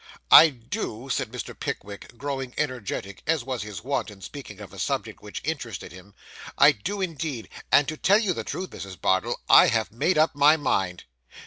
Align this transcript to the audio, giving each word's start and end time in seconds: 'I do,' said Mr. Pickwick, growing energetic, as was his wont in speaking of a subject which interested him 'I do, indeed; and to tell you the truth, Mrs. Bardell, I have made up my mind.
'I 0.31 0.49
do,' 0.49 1.09
said 1.11 1.31
Mr. 1.31 1.53
Pickwick, 1.53 2.17
growing 2.17 2.55
energetic, 2.57 3.21
as 3.27 3.43
was 3.43 3.61
his 3.61 3.83
wont 3.83 4.09
in 4.09 4.19
speaking 4.21 4.59
of 4.59 4.73
a 4.73 4.79
subject 4.79 5.21
which 5.21 5.41
interested 5.43 5.91
him 5.91 6.15
'I 6.57 6.71
do, 6.71 7.01
indeed; 7.01 7.47
and 7.71 7.87
to 7.87 7.97
tell 7.97 8.17
you 8.17 8.33
the 8.33 8.43
truth, 8.43 8.71
Mrs. 8.71 8.99
Bardell, 8.99 9.39
I 9.47 9.67
have 9.67 9.91
made 9.91 10.17
up 10.17 10.33
my 10.33 10.57
mind. 10.57 11.03